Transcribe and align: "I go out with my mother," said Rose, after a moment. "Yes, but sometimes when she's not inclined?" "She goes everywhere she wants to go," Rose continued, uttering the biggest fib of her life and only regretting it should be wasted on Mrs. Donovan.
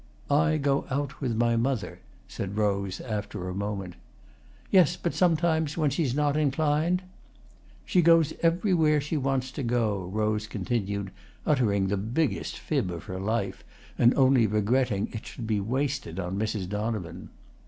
"I 0.31 0.57
go 0.57 0.87
out 0.89 1.21
with 1.21 1.35
my 1.35 1.55
mother," 1.55 1.99
said 2.27 2.57
Rose, 2.57 2.99
after 3.01 3.47
a 3.47 3.53
moment. 3.53 3.93
"Yes, 4.71 4.97
but 4.97 5.13
sometimes 5.13 5.77
when 5.77 5.91
she's 5.91 6.15
not 6.15 6.35
inclined?" 6.35 7.03
"She 7.85 8.01
goes 8.01 8.33
everywhere 8.41 8.99
she 8.99 9.15
wants 9.15 9.51
to 9.51 9.61
go," 9.61 10.05
Rose 10.11 10.47
continued, 10.47 11.11
uttering 11.45 11.85
the 11.89 11.97
biggest 11.97 12.57
fib 12.57 12.89
of 12.89 13.03
her 13.03 13.19
life 13.19 13.63
and 13.95 14.11
only 14.15 14.47
regretting 14.47 15.07
it 15.13 15.27
should 15.27 15.45
be 15.45 15.59
wasted 15.59 16.19
on 16.19 16.35
Mrs. 16.35 16.67
Donovan. 16.67 17.29